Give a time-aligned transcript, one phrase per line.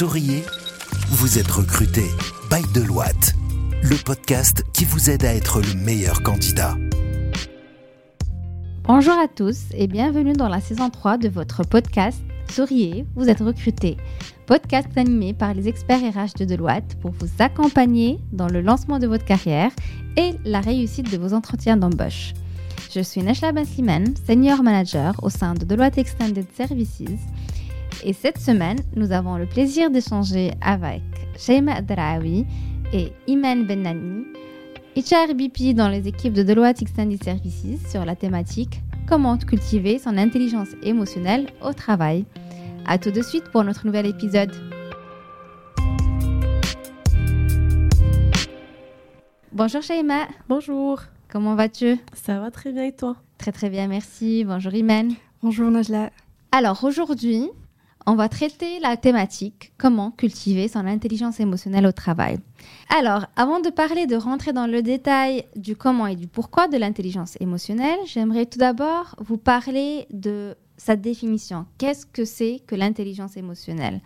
[0.00, 0.42] Souriez,
[1.10, 2.04] vous êtes recruté
[2.50, 3.34] by Deloitte,
[3.82, 6.74] le podcast qui vous aide à être le meilleur candidat.
[8.84, 13.40] Bonjour à tous et bienvenue dans la saison 3 de votre podcast Souriez, vous êtes
[13.40, 13.98] recruté.
[14.46, 19.06] Podcast animé par les experts RH de Deloitte pour vous accompagner dans le lancement de
[19.06, 19.70] votre carrière
[20.16, 22.32] et la réussite de vos entretiens d'embauche.
[22.94, 27.20] Je suis Nashla Bassiman, Senior Manager au sein de Deloitte Extended Services.
[28.02, 31.02] Et cette semaine, nous avons le plaisir d'échanger avec
[31.36, 32.46] Sheima Draoui
[32.94, 34.24] et Iman Benani,
[34.96, 40.68] HRBP dans les équipes de Deloitte Extended Services sur la thématique Comment cultiver son intelligence
[40.82, 42.24] émotionnelle au travail.
[42.86, 44.52] A tout de suite pour notre nouvel épisode.
[49.52, 50.26] Bonjour Sheima.
[50.48, 51.00] Bonjour.
[51.28, 51.98] Comment vas-tu?
[52.14, 53.16] Ça va très bien et toi?
[53.36, 54.44] Très très bien, merci.
[54.44, 55.12] Bonjour Imen.
[55.42, 56.10] Bonjour Najla.
[56.52, 57.50] Alors aujourd'hui,
[58.06, 62.38] on va traiter la thématique comment cultiver son intelligence émotionnelle au travail.
[62.88, 66.76] Alors, avant de parler de rentrer dans le détail du comment et du pourquoi de
[66.76, 71.66] l'intelligence émotionnelle, j'aimerais tout d'abord vous parler de sa définition.
[71.78, 74.00] Qu'est-ce que c'est que l'intelligence émotionnelle?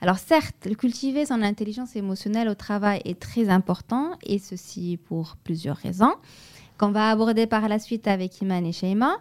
[0.00, 5.76] Alors certes, cultiver son intelligence émotionnelle au travail est très important, et ceci pour plusieurs
[5.76, 6.14] raisons
[6.78, 9.16] qu'on va aborder par la suite avec Iman et Sheima.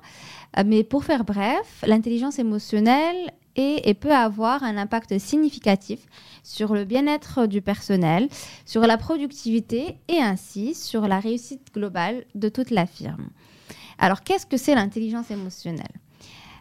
[0.58, 6.00] Euh, mais pour faire bref, l'intelligence émotionnelle et peut avoir un impact significatif
[6.44, 8.28] sur le bien-être du personnel,
[8.66, 13.30] sur la productivité et ainsi sur la réussite globale de toute la firme.
[13.98, 15.88] Alors, qu'est-ce que c'est l'intelligence émotionnelle?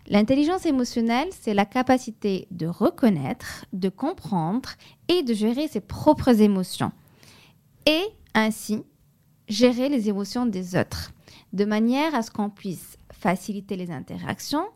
[0.06, 4.70] L'intelligence émotionnelle, c'est la capacité de reconnaître, de comprendre
[5.08, 6.92] et de gérer ses propres émotions.
[7.86, 8.02] Et
[8.34, 8.82] ainsi,
[9.48, 11.12] gérer les émotions des autres,
[11.52, 14.66] de manière à ce qu'on puisse faciliter les interactions,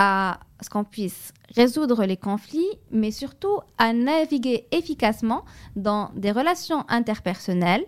[0.00, 6.84] à ce qu'on puisse résoudre les conflits, mais surtout à naviguer efficacement dans des relations
[6.88, 7.84] interpersonnelles,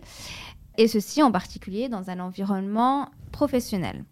[0.77, 4.04] et ceci en particulier dans un environnement professionnel.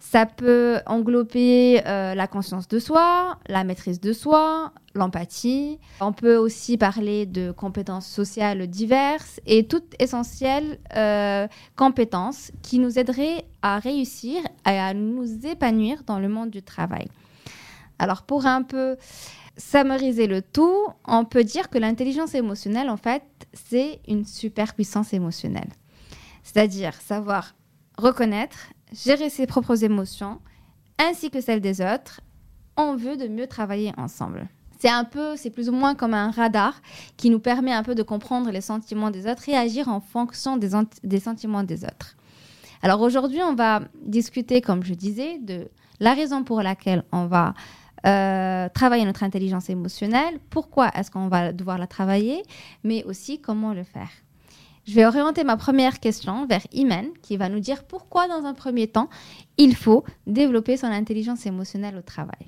[0.00, 5.78] Ça peut englober euh, la conscience de soi, la maîtrise de soi, l'empathie.
[6.00, 11.46] On peut aussi parler de compétences sociales diverses et toutes essentielles euh,
[11.76, 17.06] compétences qui nous aideraient à réussir et à nous épanouir dans le monde du travail.
[17.98, 18.96] Alors pour un peu
[19.58, 23.22] summariser le tout, on peut dire que l'intelligence émotionnelle, en fait,
[23.52, 25.68] c'est une superpuissance émotionnelle.
[26.42, 27.54] C'est-à-dire savoir
[27.98, 30.40] reconnaître gérer ses propres émotions
[30.98, 32.20] ainsi que celles des autres
[32.76, 34.48] en vue de mieux travailler ensemble.
[34.78, 36.80] C'est un peu, c'est plus ou moins comme un radar
[37.18, 40.56] qui nous permet un peu de comprendre les sentiments des autres et agir en fonction
[40.56, 40.70] des,
[41.20, 42.16] sentiments des autres.
[42.82, 45.68] Alors aujourd'hui, on va discuter, comme je disais, de
[46.00, 47.52] la raison pour laquelle on va
[48.06, 52.42] euh, travailler notre intelligence émotionnelle, pourquoi est-ce qu'on va devoir la travailler,
[52.82, 54.08] mais aussi comment le faire.
[54.90, 58.54] Je vais orienter ma première question vers Imen, qui va nous dire pourquoi, dans un
[58.54, 59.08] premier temps,
[59.56, 62.44] il faut développer son intelligence émotionnelle au travail.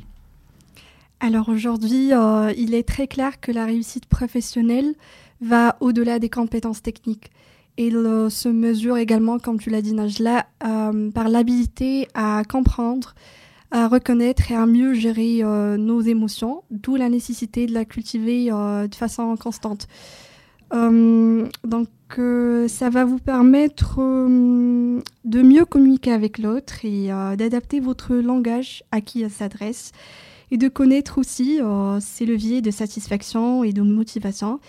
[1.21, 4.97] Alors aujourd'hui, euh, il est très clair que la réussite professionnelle
[5.41, 7.31] va au-delà des compétences techniques.
[7.79, 7.93] Il
[8.29, 13.15] se mesure également, comme tu l'as dit Najla, euh, par l'habilité à comprendre,
[13.71, 18.47] à reconnaître et à mieux gérer euh, nos émotions, d'où la nécessité de la cultiver
[18.47, 19.87] de façon constante.
[20.73, 21.89] Donc
[22.69, 28.83] ça va vous permettre euh, de mieux communiquer avec l'autre et euh, d'adapter votre langage
[28.91, 29.93] à qui elle s'adresse
[30.51, 34.61] et de connaître aussi euh, ses leviers de satisfaction et de motivation.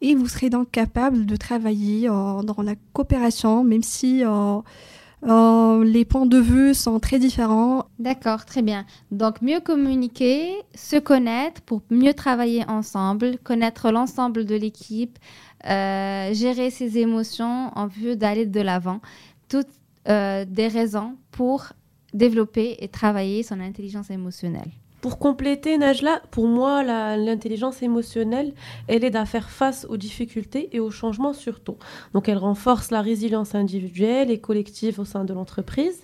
[0.00, 4.22] Et vous serez donc capable de travailler dans la coopération, même si
[5.22, 7.86] les points de vue sont très différents.
[7.98, 8.84] D'accord, très bien.
[9.10, 15.18] Donc mieux communiquer, se connaître pour mieux travailler ensemble, connaître l'ensemble de l'équipe,
[15.66, 19.00] euh, gérer ses émotions en vue d'aller de l'avant.
[19.48, 19.68] Toutes
[20.08, 21.72] euh, des raisons pour
[22.12, 24.70] développer et travailler son intelligence émotionnelle.
[25.00, 28.54] Pour compléter, Najla, pour moi, l'intelligence émotionnelle,
[28.88, 31.76] elle aide à faire face aux difficultés et aux changements surtout.
[32.12, 36.02] Donc, elle renforce la résilience individuelle et collective au sein de l'entreprise.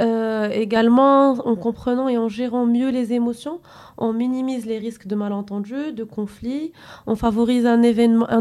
[0.00, 3.60] Euh, également, en comprenant et en gérant mieux les émotions,
[3.96, 6.72] on minimise les risques de malentendus, de conflits,
[7.08, 7.82] on favorise un,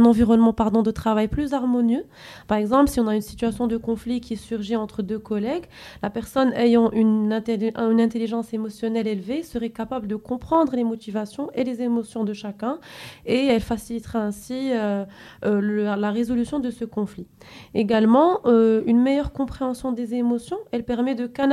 [0.06, 2.06] environnement pardon, de travail plus harmonieux.
[2.48, 5.66] Par exemple, si on a une situation de conflit qui surgit entre deux collègues,
[6.04, 11.64] la personne ayant une, une intelligence émotionnelle élevée serait capable de comprendre les motivations et
[11.64, 12.78] les émotions de chacun
[13.26, 15.06] et elle facilitera ainsi euh,
[15.44, 17.26] euh, la résolution de ce conflit.
[17.74, 21.47] Également, une meilleure compréhension des émotions, elle permet de canaliser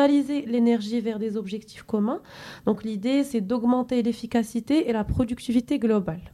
[0.46, 2.20] l'énergie vers des objectifs communs.
[2.67, 6.32] Donc l'idée, c'est d'augmenter l'efficacité et la productivité globale.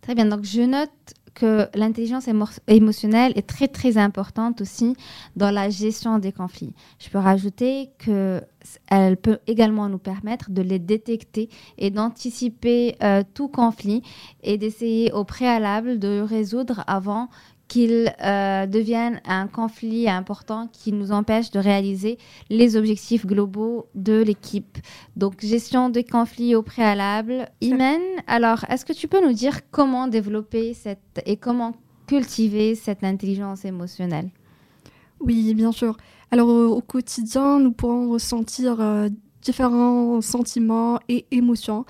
[0.00, 0.90] Très bien, donc je note
[1.38, 2.28] que l'intelligence
[2.66, 4.96] émotionnelle est très très importante aussi
[5.36, 6.74] dans la gestion des conflits.
[6.98, 8.42] Je peux rajouter que
[8.88, 14.02] elle peut également nous permettre de les détecter et d'anticiper euh, tout conflit
[14.42, 17.28] et d'essayer au préalable de résoudre avant
[17.68, 22.18] qu'il euh, devienne un conflit important qui nous empêche de réaliser
[22.48, 24.78] les objectifs globaux de l'équipe.
[25.16, 27.48] Donc, gestion des conflits au préalable.
[27.60, 31.74] Imen, alors, est-ce que tu peux nous dire comment développer cette et comment
[32.06, 34.30] cultiver cette intelligence émotionnelle?
[35.20, 35.96] Oui, bien sûr.
[36.30, 39.08] Alors, au quotidien, nous pourrons ressentir euh,
[39.42, 41.84] différents sentiments et émotions.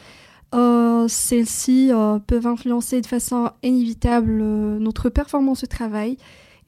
[0.54, 6.16] Euh, celles-ci euh, peuvent influencer de façon inévitable euh, notre performance au travail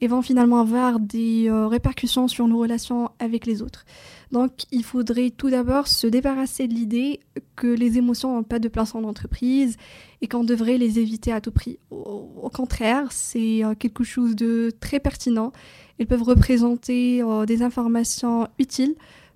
[0.01, 3.85] et vont finalement avoir des répercussions sur nos relations avec les autres.
[4.31, 7.19] Donc il faudrait tout d'abord se débarrasser de l'idée
[7.55, 9.77] que les émotions n'ont pas de place en entreprise
[10.21, 11.77] et qu'on devrait les éviter à tout prix.
[11.91, 15.51] Au, contraire, c'est quelque chose de très pertinent.
[15.99, 18.95] Elles peuvent représenter des informations utiles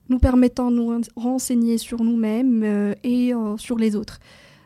[0.09, 4.19] nous permettant de nous renseigner sur nous-mêmes euh, et euh, sur les autres.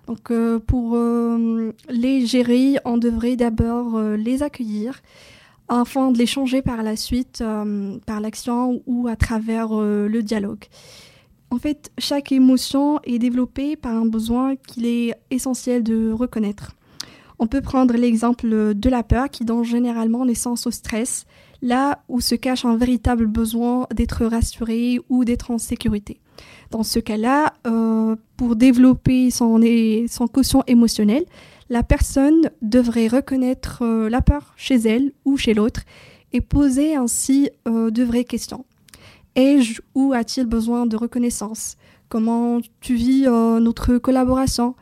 [0.07, 0.97] Donc euh, pour
[1.89, 5.01] les gérer, on devrait d'abord les accueillir
[5.67, 7.43] afin de les changer par la suite
[8.07, 10.65] par l'action ou à travers le dialogue.
[11.51, 16.75] En fait, chaque émotion est développée par un besoin qu'il est essentiel de reconnaître.
[17.37, 21.27] On peut prendre l'exemple de la peur qui donne généralement naissance au stress
[21.61, 26.19] là où se cache un véritable besoin d'être rassuré ou d'être en sécurité.
[26.71, 29.59] Dans ce cas-là, euh, pour développer son,
[30.07, 31.25] son quotient émotionnel,
[31.69, 35.81] la personne devrait reconnaître euh, la peur chez elle ou chez l'autre
[36.31, 38.65] et poser ainsi euh, de vraies questions.
[39.35, 41.75] Ai-je ou a-t-il besoin de reconnaissance?
[42.07, 44.75] Comment tu vis notre collaboration?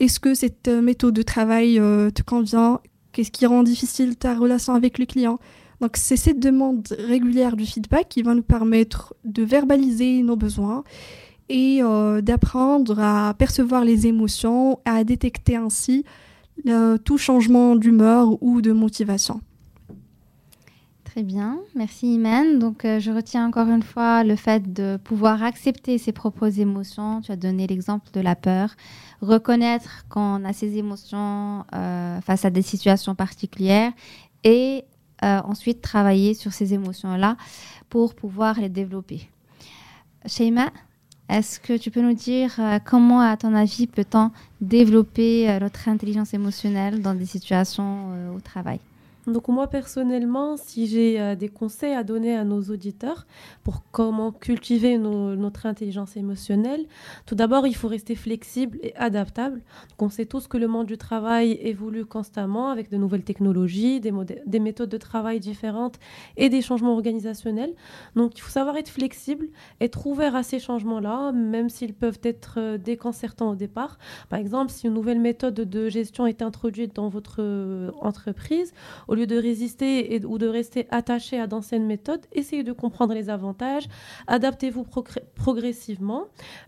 [0.00, 2.80] Est-ce que cette méthode de travail te convient?
[3.12, 5.38] Qu'est-ce qui rend difficile ta relation avec le client?
[5.82, 10.84] Donc c'est cette demande régulière du feedback qui va nous permettre de verbaliser nos besoins
[11.48, 16.04] et euh, d'apprendre à percevoir les émotions, à détecter ainsi
[17.04, 19.40] tout changement d'humeur ou de motivation.
[21.12, 22.58] Très bien, merci Imen.
[22.58, 27.20] Donc euh, je retiens encore une fois le fait de pouvoir accepter ses propres émotions.
[27.20, 28.70] Tu as donné l'exemple de la peur,
[29.20, 33.92] reconnaître qu'on a ses émotions euh, face à des situations particulières
[34.42, 34.91] et euh,
[35.22, 37.36] ensuite travailler sur ces émotions-là
[37.88, 39.28] pour pouvoir les développer.
[40.26, 40.70] Sheima,
[41.28, 44.30] est-ce que tu peux nous dire euh, comment, à ton avis, peut-on
[44.60, 48.80] développer euh, notre intelligence émotionnelle dans des situations au travail?
[49.26, 53.26] Donc moi personnellement, si j'ai euh, des conseils à donner à nos auditeurs
[53.62, 56.86] pour comment cultiver notre intelligence émotionnelle,
[57.26, 59.62] tout d'abord il faut rester flexible et adaptable.
[59.98, 64.12] On sait tous que le monde du travail évolue constamment avec de nouvelles technologies, des,
[64.46, 66.00] des méthodes de travail différentes
[66.36, 67.72] et des changements organisationnels.
[68.16, 69.46] Donc il faut savoir être flexible,
[69.80, 73.98] être ouvert à ces changements-là, même s'ils peuvent être euh, déconcertants au départ.
[74.28, 78.74] Par exemple, si une nouvelle méthode de gestion est introduite dans votre euh, entreprise,
[79.12, 83.28] au lieu de résister ou de rester attaché à d'anciennes méthodes, essayez de comprendre les
[83.28, 83.86] avantages,
[84.26, 84.86] adaptez-vous
[85.34, 86.24] progressivement.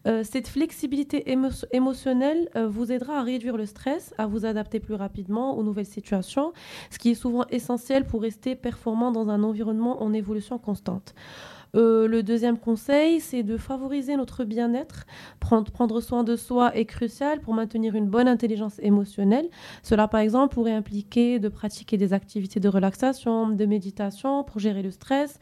[0.07, 1.25] Euh, cette flexibilité
[1.73, 5.87] émotionnelle euh, vous aidera à réduire le stress, à vous adapter plus rapidement aux nouvelles
[5.87, 6.53] situations,
[6.91, 11.15] ce qui est souvent essentiel pour rester performant dans un environnement en évolution constante.
[11.75, 15.07] Euh, le deuxième conseil, c'est de favoriser notre bien-être.
[15.41, 19.49] Prendre, soin de soi est crucial pour maintenir une bonne intelligence émotionnelle.
[19.83, 24.83] Cela, par exemple, pourrait impliquer de pratiquer des activités de relaxation, de méditation pour gérer
[24.83, 25.39] le stress,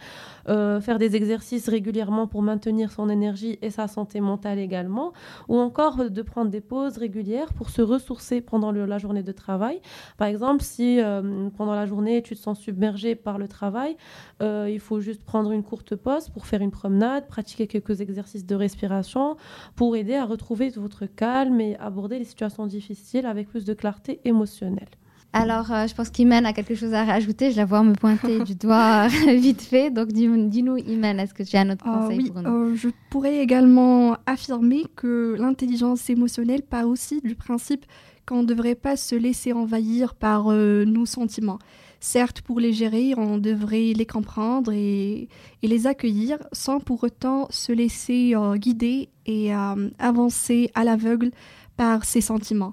[0.49, 5.12] euh, faire des exercices régulièrement pour maintenir son énergie et sa santé mentale également,
[5.49, 9.81] ou encore de prendre des pauses régulières pour se ressourcer pendant la journée de travail.
[10.17, 13.97] Par exemple, si euh, pendant la journée tu te sens submergé par le travail,
[14.41, 18.55] il faut juste prendre une courte pause pour faire une promenade, pratiquer quelques exercices de
[18.55, 19.37] respiration
[19.76, 24.21] pour aider à retrouver votre calme et aborder les situations difficiles avec plus de clarté
[24.25, 24.88] émotionnelle.
[25.35, 27.52] Alors, euh, je pense qu'Imen a quelque chose à rajouter.
[27.52, 29.91] Je la vois me pointer du doigt vite fait.
[29.91, 32.88] Donc, dis-nous, Imen, est-ce que tu as un autre ah conseil pour nous euh, Je
[33.11, 37.87] pourrais également affirmer que l'intelligence émotionnelle part aussi du principe
[38.26, 41.59] qu'on ne devrait pas se laisser envahir par euh, nos sentiments.
[42.04, 45.28] Certes, pour les gérer, on devrait les comprendre et,
[45.62, 51.30] les accueillir sans pour autant se laisser euh, guider et euh, avancer à l'aveugle
[51.76, 52.73] par ses sentiments.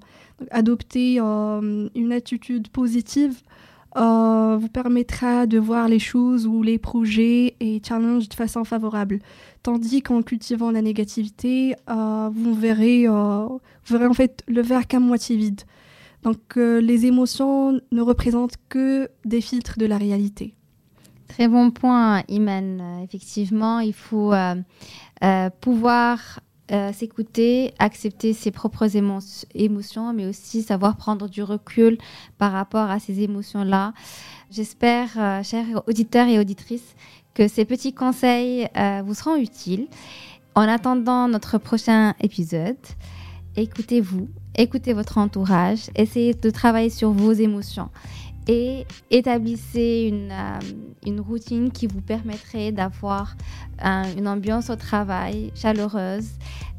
[0.49, 3.39] adopter euh, une attitude positive
[3.95, 9.19] vous permettra de voir les choses ou les projets et challenges de façon favorable.
[9.61, 15.35] Tandis qu'en cultivant la négativité, vous verrez, vous verrez en fait le verre qu'à moitié
[15.37, 15.61] vide.
[16.23, 20.53] Donc les émotions ne représentent que des filtres de la réalité.
[21.27, 23.01] Très bon point, Iman.
[23.03, 24.33] Effectivement, il faut
[25.61, 26.39] pouvoir
[26.93, 28.89] s'écouter, accepter ses propres
[29.55, 31.97] émotions, mais aussi savoir prendre du recul
[32.37, 33.93] par rapport à ces émotions-là.
[34.51, 36.95] J'espère, chers auditeurs et auditrices,
[37.33, 39.87] que ces petits conseils euh, vous seront utiles.
[40.55, 42.75] En attendant notre prochain épisode,
[43.61, 47.89] écoutez-vous, écoutez votre entourage, essayez de travailler sur vos émotions
[48.47, 50.59] et établissez une, euh,
[51.05, 53.35] une routine qui vous permettrait d'avoir
[54.17, 56.31] une ambiance au travail chaleureuse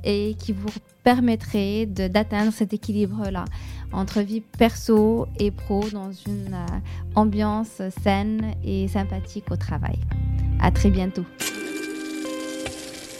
[0.05, 0.69] et qui vous
[1.03, 3.45] permettrait d'atteindre cet équilibre-là
[3.93, 9.99] entre vie perso et pro dans une euh, ambiance saine et sympathique au travail.
[10.61, 11.25] À très bientôt.